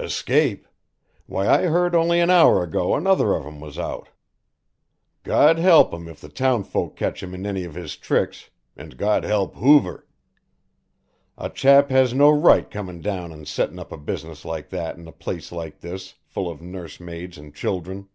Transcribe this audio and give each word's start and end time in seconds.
"Escape 0.00 0.66
why 1.26 1.46
I 1.48 1.66
heard 1.66 1.94
only 1.94 2.18
an 2.18 2.30
hour 2.30 2.64
ago 2.64 2.96
another 2.96 3.32
of 3.34 3.44
them 3.44 3.60
was 3.60 3.78
out. 3.78 4.08
Gawd 5.22 5.56
help 5.58 5.94
him 5.94 6.08
if 6.08 6.20
the 6.20 6.28
town 6.28 6.64
folk 6.64 6.96
catch 6.96 7.22
him 7.22 7.32
at 7.32 7.46
any 7.46 7.62
of 7.62 7.76
his 7.76 7.96
tricks, 7.96 8.50
and 8.76 8.96
Gawd 8.96 9.22
help 9.22 9.54
Hoover. 9.54 10.04
A 11.36 11.48
chap 11.48 11.90
has 11.90 12.12
no 12.12 12.28
right 12.28 12.68
comin' 12.68 13.00
down 13.02 13.30
and 13.30 13.46
settin' 13.46 13.78
up 13.78 13.92
a 13.92 13.96
business 13.96 14.44
like 14.44 14.68
that 14.70 14.96
in 14.96 15.06
a 15.06 15.12
place 15.12 15.52
like 15.52 15.78
this 15.78 16.14
full 16.24 16.50
of 16.50 16.60
nursemaids 16.60 17.38
and 17.38 17.54
children. 17.54 18.08